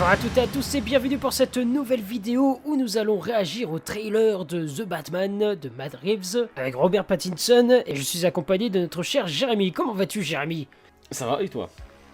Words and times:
Bonjour 0.00 0.12
à 0.14 0.16
toutes 0.16 0.38
et 0.38 0.40
à 0.40 0.46
tous 0.46 0.74
et 0.76 0.80
bienvenue 0.80 1.18
pour 1.18 1.34
cette 1.34 1.58
nouvelle 1.58 2.00
vidéo 2.00 2.58
où 2.64 2.74
nous 2.74 2.96
allons 2.96 3.18
réagir 3.18 3.70
au 3.70 3.78
trailer 3.78 4.46
de 4.46 4.66
The 4.66 4.88
Batman 4.88 5.54
de 5.54 5.70
Matt 5.76 5.94
Reeves 5.96 6.48
avec 6.56 6.74
Robert 6.74 7.04
Pattinson 7.04 7.82
et 7.84 7.96
je 7.96 8.00
suis 8.00 8.24
accompagné 8.24 8.70
de 8.70 8.80
notre 8.80 9.02
cher 9.02 9.26
Jérémy. 9.26 9.72
Comment 9.72 9.92
vas-tu 9.92 10.22
Jérémy? 10.22 10.68
Ça 11.10 11.26
va 11.26 11.42
et 11.42 11.50
toi? 11.50 11.68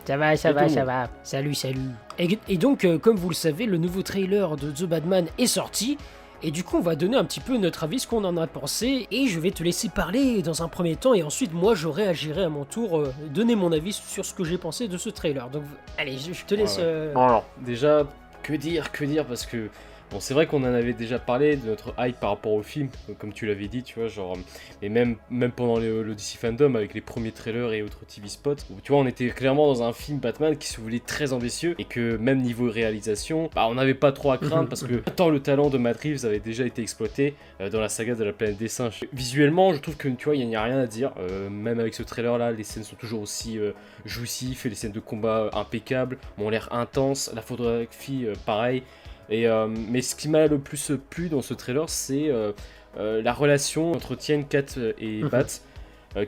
Ça 0.05 0.17
va, 0.17 0.37
ça 0.37 0.51
Et 0.51 0.53
va, 0.53 0.69
ça 0.69 0.85
va. 0.85 1.09
Salut, 1.23 1.55
salut. 1.55 1.91
Et, 2.19 2.37
et 2.49 2.57
donc, 2.57 2.85
euh, 2.85 2.99
comme 2.99 3.15
vous 3.15 3.29
le 3.29 3.37
savez, 3.37 3.67
le 3.67 3.77
nouveau 3.77 4.03
trailer 4.03 4.57
de 4.57 4.73
The 4.73 4.83
Batman 4.83 5.27
est 5.39 5.47
sorti. 5.47 5.97
Et 6.43 6.51
du 6.51 6.65
coup, 6.65 6.77
on 6.77 6.81
va 6.83 6.97
donner 6.97 7.17
un 7.17 7.25
petit 7.25 7.41
peu 7.41 7.57
notre 7.57 7.85
avis, 7.85 7.99
ce 8.01 8.07
qu'on 8.07 8.23
en 8.25 8.37
a 8.37 8.47
pensé. 8.47 9.07
Et 9.11 9.27
je 9.27 9.41
vais 9.41 9.51
te 9.51 9.63
laisser 9.63 9.89
parler 9.89 10.43
dans 10.43 10.63
un 10.63 10.69
premier 10.69 10.97
temps. 10.97 11.15
Et 11.15 11.23
ensuite, 11.23 11.53
moi, 11.53 11.75
je 11.75 11.89
réagirai 11.89 12.45
à 12.45 12.49
mon 12.49 12.65
tour, 12.65 12.99
euh, 12.99 13.13
donner 13.31 13.57
mon 13.57 13.73
avis 13.73 13.93
sur 13.93 14.25
ce 14.25 14.35
que 14.35 14.45
j'ai 14.45 14.59
pensé 14.59 14.87
de 14.89 14.99
ce 14.99 15.09
trailer. 15.11 15.49
Donc, 15.49 15.63
allez, 15.99 16.19
je, 16.19 16.33
je 16.33 16.45
te 16.45 16.55
laisse. 16.55 16.77
Ouais, 16.77 16.83
ouais. 16.83 16.89
euh, 16.89 17.15
Bon 17.15 17.23
alors, 17.23 17.45
déjà, 17.61 18.05
que 18.43 18.53
dire, 18.53 18.93
que 18.93 19.05
dire, 19.05 19.25
parce 19.25 19.47
que 19.47 19.71
bon, 20.11 20.21
c'est 20.21 20.35
vrai 20.35 20.47
qu'on 20.47 20.63
en 20.63 20.75
avait 20.75 20.93
déjà 20.93 21.19
parlé 21.19 21.57
de 21.57 21.67
notre 21.67 21.95
hype 21.99 22.19
par 22.19 22.31
rapport 22.31 22.53
au 22.53 22.63
film, 22.63 22.89
euh, 23.09 23.15
comme 23.19 23.33
tu 23.33 23.47
l'avais 23.47 23.69
dit, 23.69 23.83
tu 23.83 23.99
vois, 23.99 24.09
genre, 24.09 24.37
et 24.83 24.89
même, 24.89 25.17
même 25.31 25.53
pendant 25.53 25.79
DC 25.79 26.39
Fandom 26.39 26.75
avec 26.75 26.95
les 26.95 27.01
premiers 27.01 27.33
trailers 27.33 27.73
et 27.73 27.83
autres 27.83 28.05
TV 28.07 28.29
spots, 28.29 28.57
où, 28.71 28.81
tu 28.83 28.93
vois, 28.93 29.01
on 29.01 29.07
était 29.07 29.29
clairement 29.29 29.67
dans 29.67 29.83
un 29.83 29.93
film 29.93 30.19
Batman 30.19 30.57
qui 30.57 30.69
se 30.69 30.81
voulait 30.81 31.01
très 31.01 31.33
ambitieux 31.33 31.75
et 31.79 31.85
que 31.85 32.17
même 32.17 32.41
niveau 32.43 32.71
réalisation, 32.71 33.51
bah, 33.55 33.67
on 33.69 33.75
n'avait 33.75 33.95
pas 33.95 34.13
trop 34.13 34.33
à 34.33 34.39
craindre 34.39 34.69
parce 34.69 34.85
que 34.85 34.95
tant 34.95 35.29
le 35.29 35.41
talent 35.41 35.71
de 35.71 35.79
Matt 35.79 36.01
Reeves 36.01 36.25
avait 36.25 36.41
déjà 36.41 36.65
été 36.65 36.83
exploité 36.83 37.35
euh, 37.61 37.71
dans 37.71 37.81
la 37.81 37.89
saga 37.89 38.15
de 38.15 38.25
la 38.25 38.33
planète 38.33 38.59
des 38.59 38.69
singes. 38.69 39.01
Visuellement, 39.13 39.73
je 39.75 39.81
trouve 39.81 39.97
que 39.97 40.09
tu 40.09 40.27
vois, 40.27 40.37
il 40.37 40.47
n'y 40.47 40.57
a 40.57 40.63
rien 40.63 40.79
à 40.79 40.87
dire, 40.87 41.13
euh, 41.19 41.49
même 41.51 41.81
avec 41.81 41.95
ce 41.95 42.03
trailer 42.03 42.39
là, 42.39 42.53
les 42.53 42.65
scènes 42.65 42.85
sont 42.85 42.97
toujours 42.97 43.23
aussi 43.23 43.59
euh, 43.59 43.73
jouissif 44.05 44.67
et 44.67 44.69
les 44.69 44.75
scènes 44.75 44.93
de 44.93 45.01
combat 45.01 45.51
impeccables, 45.53 46.19
ont 46.39 46.51
l'air 46.51 46.69
intenses, 46.73 47.31
la 47.35 47.43
photographie 47.43 48.27
euh, 48.27 48.35
pareil. 48.45 48.83
Et, 49.29 49.47
euh, 49.47 49.67
mais 49.69 50.03
ce 50.03 50.15
qui 50.15 50.29
m'a 50.29 50.47
le 50.47 50.59
plus 50.59 50.93
plu 51.11 51.29
dans 51.29 51.43
ce 51.43 51.55
trailer, 51.55 51.89
c'est 51.89 52.29
euh, 52.29 52.53
euh, 52.99 53.23
la 53.23 53.33
relation 53.33 53.93
entre 53.93 54.15
Tien, 54.15 54.43
Kat 54.43 54.65
et 54.99 55.23
Mhm. 55.23 55.29
Bat, 55.29 55.47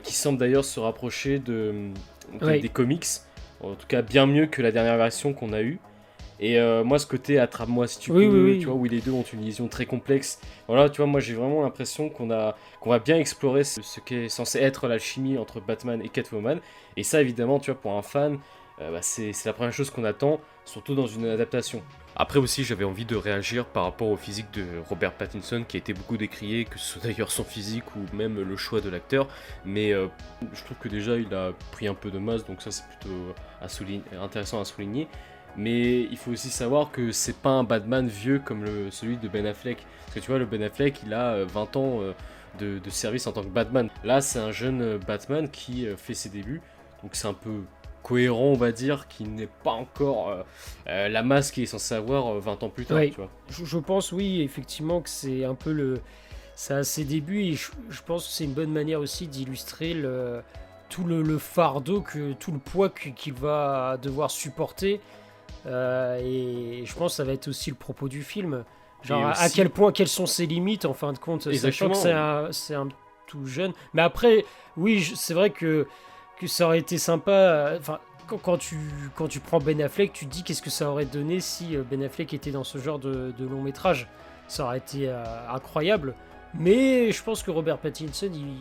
qui 0.03 0.13
semble 0.13 0.37
d'ailleurs 0.37 0.65
se 0.65 0.79
rapprocher 0.79 1.39
de, 1.39 1.73
de- 2.39 2.45
Oui. 2.45 2.59
des 2.59 2.69
comics, 2.69 3.05
en 3.63 3.73
tout 3.73 3.87
cas 3.87 4.01
bien 4.03 4.25
mieux 4.27 4.45
que 4.45 4.61
la 4.61 4.71
dernière 4.71 4.97
version 4.97 5.33
qu'on 5.33 5.51
a 5.53 5.61
eue. 5.61 5.79
Et 6.41 6.57
moi, 6.85 6.99
ce 6.99 7.05
côté 7.07 7.37
attrape-moi 7.39 7.87
si 7.87 7.99
tu 7.99 8.11
Oui, 8.11 8.25
peux, 8.27 8.31
oui, 8.45 8.51
oui. 8.51 8.59
tu 8.59 8.65
vois, 8.67 8.75
où 8.75 8.85
les 8.85 9.01
deux 9.01 9.11
ont 9.11 9.23
une 9.33 9.41
vision 9.41 9.67
très 9.67 9.85
complexe. 9.85 10.39
Voilà, 10.67 10.89
tu 10.89 10.97
vois, 10.97 11.05
moi 11.05 11.19
j'ai 11.19 11.33
vraiment 11.33 11.63
l'impression 11.63 12.09
qu'on 12.09 12.31
a 12.31 12.55
qu'on 12.79 12.91
va 12.91 12.99
bien 12.99 13.17
explorer 13.17 13.65
ce, 13.65 13.81
ce 13.81 13.99
qu'est 13.99 14.29
censé 14.29 14.59
être 14.59 14.87
l'alchimie 14.87 15.37
entre 15.37 15.59
Batman 15.59 16.01
et 16.01 16.07
Catwoman. 16.07 16.59
Et 16.95 17.03
ça, 17.03 17.19
évidemment, 17.19 17.59
tu 17.59 17.71
vois, 17.71 17.81
pour 17.81 17.91
un 17.97 18.01
fan, 18.03 18.37
euh, 18.81 18.91
bah, 18.91 19.01
c'est 19.01 19.33
la 19.45 19.53
première 19.53 19.73
chose 19.73 19.89
qu'on 19.89 20.03
attend, 20.03 20.39
surtout 20.65 20.95
dans 20.95 21.07
une 21.07 21.25
adaptation. 21.25 21.83
Après 22.15 22.39
aussi, 22.39 22.65
j'avais 22.65 22.83
envie 22.83 23.05
de 23.05 23.15
réagir 23.15 23.65
par 23.65 23.83
rapport 23.83 24.09
au 24.09 24.17
physique 24.17 24.51
de 24.53 24.65
Robert 24.89 25.13
Pattinson, 25.13 25.63
qui 25.65 25.77
a 25.77 25.79
été 25.79 25.93
beaucoup 25.93 26.17
décrié, 26.17 26.65
que 26.65 26.77
ce 26.77 26.85
soit 26.85 27.03
d'ailleurs 27.03 27.31
son 27.31 27.45
physique 27.45 27.95
ou 27.95 28.15
même 28.15 28.41
le 28.41 28.57
choix 28.57 28.81
de 28.81 28.89
l'acteur. 28.89 29.27
Mais 29.63 29.93
euh, 29.93 30.07
je 30.53 30.63
trouve 30.63 30.77
que 30.77 30.89
déjà, 30.89 31.15
il 31.15 31.33
a 31.33 31.53
pris 31.71 31.87
un 31.87 31.93
peu 31.93 32.11
de 32.11 32.19
masse, 32.19 32.45
donc 32.45 32.61
ça, 32.61 32.71
c'est 32.71 32.83
plutôt 32.87 33.33
à 33.61 33.67
intéressant 34.21 34.59
à 34.59 34.65
souligner. 34.65 35.07
Mais 35.55 36.01
il 36.01 36.17
faut 36.17 36.31
aussi 36.31 36.49
savoir 36.49 36.91
que 36.91 37.13
c'est 37.13 37.37
pas 37.37 37.51
un 37.51 37.63
Batman 37.63 38.07
vieux 38.07 38.39
comme 38.39 38.63
le, 38.63 38.91
celui 38.91 39.17
de 39.17 39.27
Ben 39.27 39.45
Affleck. 39.45 39.77
Parce 40.05 40.15
que 40.15 40.19
tu 40.19 40.27
vois, 40.27 40.39
le 40.39 40.45
Ben 40.45 40.61
Affleck, 40.61 41.01
il 41.05 41.13
a 41.13 41.33
euh, 41.33 41.45
20 41.45 41.75
ans 41.77 42.01
euh, 42.01 42.13
de, 42.59 42.79
de 42.79 42.89
service 42.89 43.27
en 43.27 43.31
tant 43.31 43.43
que 43.43 43.47
Batman. 43.47 43.89
Là, 44.03 44.19
c'est 44.21 44.39
un 44.39 44.51
jeune 44.51 44.97
Batman 44.97 45.49
qui 45.49 45.87
fait 45.97 46.13
ses 46.13 46.29
débuts. 46.29 46.61
Donc 47.01 47.15
c'est 47.15 47.27
un 47.27 47.33
peu 47.33 47.61
cohérent, 48.09 48.45
on 48.45 48.53
va 48.55 48.71
dire, 48.71 49.07
qui 49.07 49.23
n'est 49.23 49.47
pas 49.63 49.71
encore 49.71 50.29
euh, 50.29 50.43
euh, 50.87 51.07
la 51.09 51.21
masse 51.23 51.51
qu'il 51.51 51.63
est 51.63 51.67
censé 51.67 51.93
avoir 51.95 52.27
euh, 52.33 52.39
20 52.39 52.63
ans 52.63 52.69
plus 52.69 52.85
tard, 52.85 52.97
Oui. 52.97 53.11
tu 53.11 53.17
vois. 53.17 53.29
Je, 53.49 53.63
je 53.65 53.77
pense, 53.77 54.11
oui, 54.11 54.41
effectivement, 54.41 54.99
que 55.01 55.09
c'est 55.09 55.45
un 55.45 55.55
peu 55.55 55.71
le. 55.71 55.99
Ça 56.55 56.77
a 56.77 56.83
ses 56.83 57.05
débuts 57.05 57.43
et 57.43 57.53
je, 57.53 57.71
je 57.89 58.01
pense 58.01 58.25
que 58.27 58.33
c'est 58.33 58.43
une 58.43 58.53
bonne 58.53 58.71
manière 58.71 58.99
aussi 58.99 59.27
d'illustrer 59.27 59.93
le, 59.93 60.41
tout 60.89 61.03
le, 61.05 61.21
le 61.21 61.37
fardeau, 61.37 62.01
que, 62.01 62.33
tout 62.33 62.51
le 62.51 62.59
poids 62.59 62.89
qu'il 62.89 63.33
va 63.33 63.97
devoir 64.01 64.29
supporter. 64.31 64.99
Euh, 65.67 66.19
et 66.21 66.85
je 66.85 66.93
pense 66.95 67.11
que 67.13 67.15
ça 67.17 67.23
va 67.23 67.33
être 67.33 67.47
aussi 67.47 67.69
le 67.69 67.75
propos 67.75 68.07
du 68.09 68.23
film. 68.23 68.63
Genre, 69.03 69.27
à- 69.27 69.49
quel 69.49 69.69
point, 69.69 69.91
quelles 69.93 70.07
sont 70.09 70.25
ses 70.25 70.45
limites, 70.47 70.83
en 70.85 70.93
fin 70.93 71.13
de 71.13 71.17
compte, 71.19 71.43
sachant 71.43 71.51
Exactement. 71.87 71.91
que 71.93 72.51
c'est 72.51 72.73
un, 72.75 72.89
tout 73.27 73.45
jeune. 73.45 73.71
Mais 73.93 74.01
après, 74.01 74.43
oui, 74.75 75.01
c'est 75.15 75.33
vrai 75.33 75.51
que, 75.51 75.87
que 76.39 76.47
ça 76.47 76.65
aurait 76.65 76.79
été 76.79 76.97
sympa. 76.97 77.31
euh, 77.31 77.77
Enfin, 77.79 77.99
quand, 78.37 78.57
tu, 78.57 78.77
quand 79.15 79.27
tu 79.27 79.39
prends 79.39 79.59
Ben 79.59 79.81
Affleck, 79.81 80.13
tu 80.13 80.25
te 80.25 80.31
dis 80.31 80.43
qu'est-ce 80.43 80.61
que 80.61 80.69
ça 80.69 80.89
aurait 80.89 81.05
donné 81.05 81.39
si 81.39 81.75
euh, 81.75 81.83
Ben 81.89 82.03
Affleck 82.03 82.33
était 82.33 82.51
dans 82.51 82.63
ce 82.63 82.77
genre 82.77 82.99
de, 82.99 83.33
de 83.37 83.45
long 83.45 83.61
métrage. 83.61 84.07
Ça 84.47 84.65
aurait 84.65 84.79
été 84.79 85.09
euh, 85.09 85.23
incroyable. 85.49 86.15
Mais 86.53 87.11
je 87.11 87.23
pense 87.23 87.43
que 87.43 87.51
Robert 87.51 87.77
Pattinson, 87.77 88.31
il, 88.33 88.55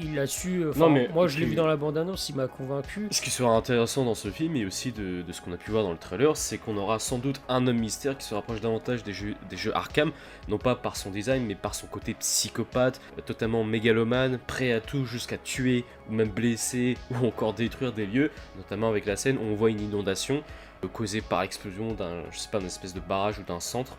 il 0.00 0.18
a 0.18 0.26
su. 0.26 0.62
euh, 0.64 0.72
Non, 0.76 0.88
mais- 0.90 1.08
moi, 1.12 1.28
je 1.28 1.38
l'ai 1.38 1.46
vu 1.46 1.54
dans 1.54 1.66
la 1.66 1.76
bande-annonce, 1.76 2.28
il 2.28 2.36
m'a 2.36 2.46
convaincu. 2.46 3.08
Ce 3.10 3.20
qui 3.20 3.30
sera 3.30 3.50
intéressant 3.50 4.04
dans 4.04 4.14
ce 4.14 4.30
film 4.30 4.56
et 4.56 4.64
aussi 4.64 4.92
de, 4.92 5.22
de 5.22 5.32
ce 5.32 5.40
qu'on 5.42 5.52
a 5.52 5.56
pu 5.56 5.70
voir 5.70 5.82
dans 5.82 5.92
le 5.92 5.98
trailer, 5.98 6.36
c'est 6.36 6.58
qu'on 6.58 6.76
aura 6.76 6.98
sans 6.98 7.18
doute 7.18 7.40
un 7.48 7.66
homme 7.66 7.78
mystère 7.78 8.16
qui 8.16 8.24
se 8.26 8.34
rapproche 8.34 8.60
davantage 8.60 9.02
des 9.02 9.12
jeux, 9.12 9.34
des 9.50 9.56
jeux 9.56 9.74
Arkham, 9.76 10.12
non 10.48 10.58
pas 10.58 10.74
par 10.74 10.96
son 10.96 11.10
design, 11.10 11.44
mais 11.46 11.54
par 11.54 11.74
son 11.74 11.86
côté 11.86 12.14
psychopathe, 12.14 13.00
euh, 13.18 13.22
totalement 13.22 13.64
mégalomane, 13.64 14.38
prêt 14.46 14.72
à 14.72 14.80
tout 14.80 15.04
jusqu'à 15.04 15.36
tuer 15.38 15.84
ou 16.08 16.14
même 16.14 16.30
blesser 16.30 16.96
ou 17.10 17.26
encore 17.26 17.52
détruire 17.54 17.92
des 17.92 18.06
lieux, 18.06 18.30
notamment 18.56 18.88
avec 18.88 19.06
la 19.06 19.16
scène 19.16 19.36
où 19.38 19.42
on 19.42 19.54
voit 19.54 19.70
une 19.70 19.80
inondation 19.80 20.42
euh, 20.84 20.88
causée 20.88 21.20
par 21.20 21.42
explosion 21.42 21.92
d'un, 21.92 22.22
je 22.30 22.38
sais 22.38 22.48
pas, 22.50 22.58
d'une 22.58 22.66
espèce 22.68 22.94
de 22.94 23.00
barrage 23.00 23.38
ou 23.38 23.42
d'un 23.42 23.60
centre, 23.60 23.96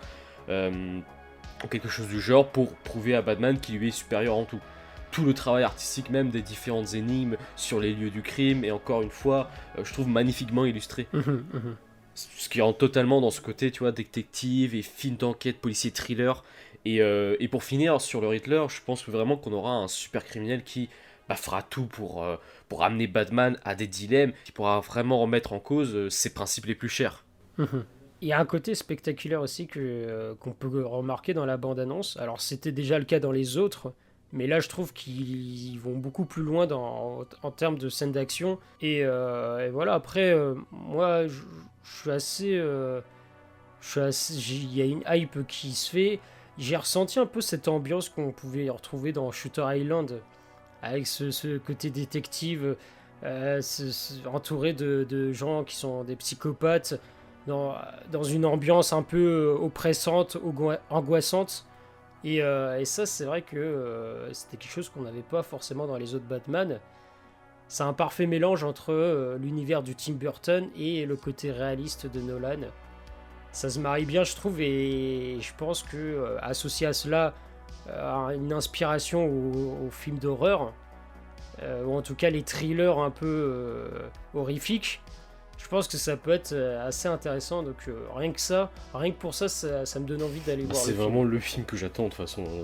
euh, 0.49 0.99
ou 1.63 1.67
quelque 1.67 1.87
chose 1.87 2.07
du 2.07 2.19
genre, 2.19 2.49
pour 2.49 2.73
prouver 2.75 3.15
à 3.15 3.21
Batman 3.21 3.57
qu'il 3.57 3.77
lui 3.77 3.87
est 3.87 3.91
supérieur 3.91 4.35
en 4.35 4.43
tout 4.43 4.59
tout 5.13 5.23
le 5.23 5.33
travail 5.33 5.63
artistique 5.63 6.09
même 6.09 6.29
des 6.29 6.41
différentes 6.41 6.93
énigmes 6.95 7.37
sur 7.55 7.79
les 7.79 7.93
lieux 7.93 8.09
du 8.09 8.21
crime 8.21 8.65
et 8.65 8.71
encore 8.71 9.01
une 9.01 9.11
fois 9.11 9.49
euh, 9.77 9.85
je 9.85 9.93
trouve 9.93 10.07
magnifiquement 10.09 10.65
illustré 10.65 11.07
Mhm, 11.13 11.45
mhm. 11.53 11.75
ce 12.15 12.49
qui 12.49 12.61
rentre 12.61 12.79
totalement 12.79 13.21
dans 13.21 13.31
ce 13.31 13.41
côté 13.41 13.71
tu 13.71 13.79
vois 13.79 13.91
détective 13.91 14.75
et 14.75 14.81
film 14.81 15.15
d'enquête 15.15 15.59
policier 15.59 15.91
thriller 15.91 16.43
et, 16.85 17.01
euh, 17.01 17.37
et 17.39 17.47
pour 17.47 17.63
finir 17.63 18.01
sur 18.01 18.19
le 18.21 18.27
Riddler 18.27 18.65
je 18.69 18.81
pense 18.85 19.07
vraiment 19.07 19.37
qu'on 19.37 19.53
aura 19.53 19.73
un 19.75 19.87
super 19.87 20.25
criminel 20.25 20.63
qui 20.63 20.89
bah, 21.29 21.35
fera 21.35 21.61
tout 21.63 21.85
pour, 21.85 22.23
euh, 22.23 22.35
pour 22.67 22.83
amener 22.83 23.07
Batman 23.07 23.57
à 23.63 23.75
des 23.75 23.87
dilemmes 23.87 24.33
qui 24.43 24.51
pourra 24.51 24.79
vraiment 24.81 25.19
remettre 25.21 25.53
en 25.53 25.59
cause 25.59 25.95
euh, 25.95 26.09
ses 26.09 26.33
principes 26.33 26.65
les 26.65 26.75
plus 26.75 26.89
chers. 26.89 27.23
Il 28.21 28.27
y 28.27 28.33
a 28.33 28.39
un 28.39 28.45
côté 28.45 28.73
spectaculaire 28.75 29.41
aussi 29.41 29.67
que, 29.67 29.79
euh, 29.79 30.35
qu'on 30.35 30.51
peut 30.53 30.85
remarquer 30.85 31.33
dans 31.33 31.45
la 31.45 31.57
bande-annonce. 31.57 32.17
Alors 32.17 32.41
c'était 32.41 32.71
déjà 32.71 32.99
le 32.99 33.05
cas 33.05 33.19
dans 33.19 33.31
les 33.31 33.57
autres, 33.57 33.93
mais 34.33 34.47
là 34.47 34.59
je 34.59 34.67
trouve 34.67 34.91
qu'ils 34.93 35.79
vont 35.79 35.95
beaucoup 35.95 36.25
plus 36.25 36.41
loin 36.41 36.67
en, 36.71 37.51
termes 37.55 37.77
de 37.77 37.87
scènes 37.87 38.11
d'action. 38.11 38.59
Et, 38.81 39.05
euh, 39.05 39.67
et 39.67 39.69
voilà, 39.69 39.93
après, 39.93 40.33
euh, 40.33 40.55
moi 40.71 41.27
je, 41.27 41.43
suis 41.83 42.11
assez... 42.11 42.57
euh, 42.57 42.99
Il 43.95 44.75
y 44.75 44.81
a 44.81 44.85
une 44.85 45.03
hype 45.07 45.45
qui 45.47 45.71
se 45.73 45.89
fait. 45.89 46.19
J'ai 46.57 46.75
ressenti 46.75 47.19
un 47.19 47.27
peu 47.27 47.41
cette 47.41 47.67
ambiance 47.67 48.09
qu'on 48.09 48.31
pouvait 48.31 48.69
retrouver 48.69 49.11
dans 49.11 49.31
Shooter 49.31 49.65
Island, 49.67 50.19
avec 50.81 51.05
ce, 51.07 51.57
côté 51.59 51.91
détective, 51.91 52.75
euh, 53.23 53.61
entouré 54.25 54.73
de, 54.73 55.31
gens 55.31 55.63
qui 55.63 55.75
sont 55.75 56.03
des 56.03 56.15
psychopathes 56.15 56.99
dans, 57.45 57.75
une 58.23 58.45
ambiance 58.45 58.93
un 58.93 59.03
peu 59.03 59.55
oppressante, 59.61 60.37
angoissante. 60.89 61.65
Et, 62.23 62.41
euh, 62.41 62.79
et 62.79 62.85
ça, 62.85 63.05
c'est 63.05 63.25
vrai 63.25 63.41
que 63.41 63.57
euh, 63.57 64.31
c'était 64.33 64.57
quelque 64.57 64.71
chose 64.71 64.89
qu'on 64.89 65.01
n'avait 65.01 65.21
pas 65.21 65.43
forcément 65.43 65.87
dans 65.87 65.97
les 65.97 66.15
autres 66.15 66.25
Batman. 66.25 66.79
C'est 67.67 67.83
un 67.83 67.93
parfait 67.93 68.27
mélange 68.27 68.63
entre 68.63 68.93
euh, 68.93 69.37
l'univers 69.37 69.83
du 69.83 69.95
Tim 69.95 70.13
Burton 70.13 70.69
et 70.77 71.05
le 71.05 71.15
côté 71.15 71.51
réaliste 71.51 72.07
de 72.07 72.21
Nolan. 72.21 72.67
Ça 73.51 73.69
se 73.69 73.79
marie 73.79 74.05
bien, 74.05 74.23
je 74.23 74.35
trouve, 74.35 74.61
et 74.61 75.37
je 75.39 75.53
pense 75.57 75.83
que 75.83 76.37
associé 76.41 76.87
à 76.87 76.93
cela 76.93 77.33
une 78.33 78.51
inspiration 78.51 79.25
au, 79.25 79.85
au 79.85 79.91
film 79.91 80.17
d'horreur, 80.17 80.73
ou 81.85 81.95
en 81.95 82.01
tout 82.01 82.15
cas 82.15 82.31
les 82.31 82.41
thrillers 82.41 82.97
un 82.97 83.11
peu 83.11 83.91
horrifiques, 84.33 85.01
je 85.57 85.67
pense 85.67 85.87
que 85.87 85.97
ça 85.97 86.17
peut 86.17 86.31
être 86.31 86.51
euh, 86.53 86.87
assez 86.87 87.07
intéressant. 87.07 87.63
Donc 87.63 87.75
euh, 87.87 88.05
rien 88.15 88.31
que 88.31 88.41
ça, 88.41 88.69
rien 88.93 89.11
que 89.11 89.17
pour 89.17 89.33
ça, 89.33 89.47
ça, 89.47 89.85
ça 89.85 89.99
me 89.99 90.05
donne 90.05 90.21
envie 90.23 90.39
d'aller 90.41 90.63
voir. 90.65 90.75
C'est 90.75 90.91
film. 90.91 90.97
vraiment 91.03 91.23
le 91.23 91.39
film 91.39 91.65
que 91.65 91.77
j'attends 91.77 92.03
de 92.03 92.09
toute 92.09 92.17
façon, 92.17 92.43
euh, 92.43 92.63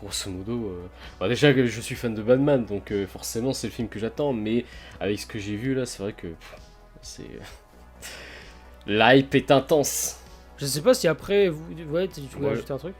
grosso 0.00 0.30
modo. 0.30 0.66
euh. 0.70 0.86
Bah, 1.18 1.28
déjà 1.28 1.52
que 1.54 1.66
je 1.66 1.80
suis 1.80 1.94
fan 1.94 2.14
de 2.14 2.22
Batman, 2.22 2.64
donc 2.64 2.92
forcément 3.06 3.52
c'est 3.52 3.68
le 3.68 3.72
film 3.72 3.88
que 3.88 3.98
j'attends, 3.98 4.32
mais 4.32 4.64
avec 5.00 5.18
ce 5.18 5.26
que 5.26 5.38
j'ai 5.38 5.56
vu 5.56 5.74
là, 5.74 5.86
c'est 5.86 6.02
vrai 6.02 6.12
que 6.12 6.28
c'est. 7.02 7.24
L'hype 8.86 9.34
est 9.34 9.50
intense. 9.50 10.20
Je 10.58 10.66
sais 10.66 10.80
pas 10.80 10.94
si 10.94 11.08
après, 11.08 11.48
vous, 11.48 11.64
ouais, 11.90 12.08
tu 12.08 12.20
voulais 12.36 12.50
ajouter 12.50 12.72
un 12.72 12.78
truc 12.78 12.94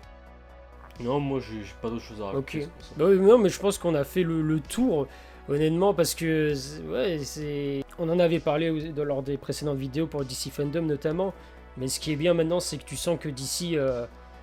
Non, 1.00 1.20
moi 1.20 1.40
j'ai 1.40 1.60
pas 1.80 1.88
d'autre 1.90 2.02
chose 2.02 2.20
à 2.20 2.24
Ok. 2.26 2.34
raconter. 2.34 2.62
ça. 2.62 2.68
Bah 2.96 3.04
oui, 3.08 3.18
non, 3.18 3.38
mais 3.38 3.48
je 3.48 3.58
pense 3.58 3.78
qu'on 3.78 3.94
a 3.94 4.04
fait 4.04 4.22
le, 4.22 4.42
le 4.42 4.60
tour, 4.60 5.06
honnêtement, 5.48 5.94
parce 5.94 6.14
que 6.14 6.54
ouais, 6.90 7.18
c'est. 7.22 7.84
On 7.98 8.08
en 8.08 8.18
avait 8.18 8.40
parlé 8.40 8.70
lors 8.96 9.22
des 9.22 9.36
précédentes 9.36 9.78
vidéos 9.78 10.06
pour 10.06 10.24
DC 10.24 10.50
Fandom 10.50 10.82
notamment. 10.82 11.32
Mais 11.78 11.88
ce 11.88 12.00
qui 12.00 12.12
est 12.12 12.16
bien 12.16 12.34
maintenant, 12.34 12.60
c'est 12.60 12.78
que 12.78 12.84
tu 12.84 12.96
sens 12.96 13.18
que 13.18 13.28
d'ici, 13.28 13.76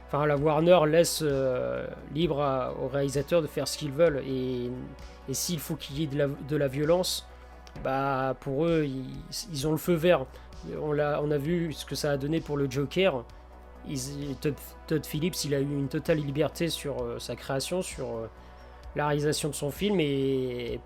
enfin 0.08 0.26
la 0.26 0.38
Warner 0.38 0.80
laisse 0.88 1.24
libre 2.14 2.74
aux 2.82 2.88
réalisateurs 2.88 3.42
de 3.42 3.48
faire 3.48 3.68
ce 3.68 3.78
qu'ils 3.78 3.92
veulent. 3.92 4.24
Et, 4.28 4.70
s'il 5.32 5.60
faut 5.60 5.76
qu'il 5.76 6.00
y 6.00 6.04
ait 6.04 6.08
de 6.08 6.58
la, 6.58 6.68
violence, 6.68 7.28
bah 7.84 8.36
pour 8.40 8.66
eux, 8.66 8.86
ils, 9.52 9.68
ont 9.68 9.72
le 9.72 9.78
feu 9.78 9.94
vert. 9.94 10.26
On 10.82 10.98
a, 10.98 11.22
on 11.22 11.32
a 11.32 11.38
vu 11.38 11.74
ce 11.74 11.86
que 11.86 11.96
ça 11.96 12.12
a 12.12 12.18
donné 12.18 12.40
pour 12.40 12.58
le 12.58 12.70
Joker. 12.70 13.24
Todd, 14.88 15.06
Phillips, 15.06 15.44
il 15.46 15.54
a 15.54 15.60
eu 15.60 15.64
une 15.64 15.90
totale 15.90 16.20
liberté 16.20 16.70
sur 16.70 17.22
sa 17.22 17.36
création, 17.36 17.82
sur 17.82 18.30
la 18.96 19.08
réalisation 19.08 19.50
de 19.50 19.56
son 19.56 19.72
film 19.72 20.00
et, 20.00 20.80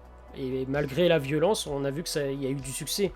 malgré 0.68 1.08
la 1.08 1.20
violence, 1.20 1.68
on 1.68 1.86
a 1.86 1.92
vu 1.92 2.04
ça, 2.06 2.26
y 2.26 2.46
a 2.46 2.50
eu 2.50 2.56
du 2.56 2.72
succès. 2.72 3.12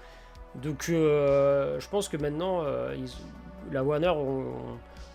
Donc 0.56 0.88
euh, 0.90 1.80
je 1.80 1.88
pense 1.88 2.10
que 2.10 2.18
maintenant, 2.18 2.64
euh, 2.64 2.96
la 3.72 3.84
Warner 3.84 4.10
ont, 4.10 4.54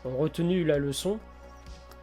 retenu 0.04 0.64
la 0.64 0.78
leçon 0.78 1.18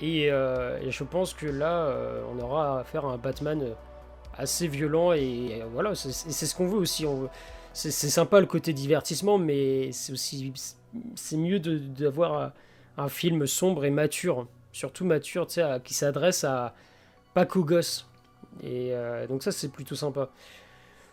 euh, 0.01 0.77
et, 0.81 0.91
je 0.91 1.03
pense 1.05 1.33
que 1.33 1.45
là, 1.45 1.95
on 2.33 2.39
aura 2.43 2.81
affaire 2.81 3.05
à 3.05 3.13
un 3.13 3.17
Batman 3.17 3.63
assez 4.37 4.67
violent 4.67 5.13
et, 5.13 5.63
voilà, 5.71 5.95
c'est 5.95 6.31
ce 6.31 6.55
qu'on 6.55 6.67
veut 6.67 6.77
aussi. 6.77 7.05
C'est 7.71 7.91
sympa 7.91 8.39
le 8.39 8.45
côté 8.45 8.73
divertissement, 8.73 9.37
mais 9.37 9.91
c'est 9.93 10.11
aussi 10.11 10.53
c'est 11.15 11.37
mieux 11.37 11.59
d'avoir 11.59 12.51
un 12.97 13.07
film 13.07 13.47
sombre 13.47 13.85
et 13.85 13.89
mature, 13.89 14.47
surtout 14.73 15.05
mature, 15.05 15.47
qui 15.83 15.93
s'adresse 15.93 16.43
à 16.43 16.75
pas 17.33 17.45
qu'aux 17.45 17.63
gosses. 17.63 18.05
Et 18.61 18.89
euh, 18.91 19.27
donc 19.27 19.43
ça 19.43 19.51
c'est 19.51 19.71
plutôt 19.71 19.95
sympa. 19.95 20.29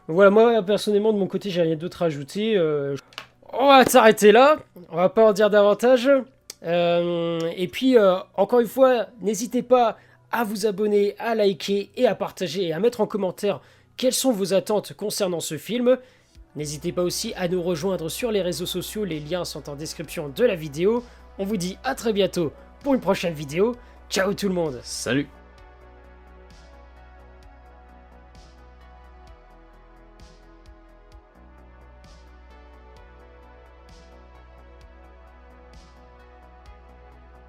Voilà, 0.08 0.31
moi 0.31 0.62
personnellement 0.62 1.12
de 1.12 1.19
mon 1.19 1.26
côté 1.26 1.50
j'ai 1.50 1.62
rien 1.62 1.76
d'autre 1.76 2.02
à 2.02 2.06
ajouter. 2.06 2.56
Euh, 2.56 2.96
on 3.52 3.66
va 3.66 3.84
s'arrêter 3.84 4.32
là, 4.32 4.58
on 4.90 4.96
va 4.96 5.08
pas 5.08 5.25
en 5.25 5.32
dire 5.32 5.50
davantage. 5.50 6.10
Euh, 6.62 7.40
et 7.56 7.69
puis 7.69 7.96
encore 8.37 8.60
une 8.60 8.69
fois, 8.69 9.06
n'hésitez 9.20 9.62
pas 9.62 9.96
à 10.31 10.44
vous 10.44 10.66
abonner, 10.66 11.16
à 11.19 11.34
liker 11.34 11.90
et 11.96 12.06
à 12.06 12.14
partager 12.14 12.66
et 12.66 12.72
à 12.72 12.78
mettre 12.78 13.00
en 13.00 13.06
commentaire 13.06 13.60
quelles 13.96 14.14
sont 14.14 14.32
vos 14.32 14.54
attentes 14.54 14.92
concernant 14.94 15.40
ce 15.40 15.58
film. 15.58 15.98
N'hésitez 16.56 16.92
pas 16.92 17.02
aussi 17.02 17.32
à 17.37 17.48
nous 17.48 17.62
rejoindre 17.62 18.08
sur 18.08 18.31
les 18.31 18.42
réseaux 18.42 18.66
sociaux, 18.66 19.04
les 19.04 19.20
liens 19.20 19.44
sont 19.44 19.69
en 19.69 19.76
description 19.76 20.28
de 20.28 20.44
la 20.44 20.54
vidéo. 20.54 21.04
On 21.38 21.44
vous 21.44 21.56
dit 21.56 21.78
à 21.84 21.94
très 21.94 22.12
bientôt 22.12 22.52
pour 22.82 22.94
une 22.94 23.00
prochaine 23.00 23.34
vidéo. 23.34 23.76
Ciao 24.08 24.34
tout 24.34 24.48
le 24.48 24.54
monde 24.54 24.81
Salut 24.82 25.28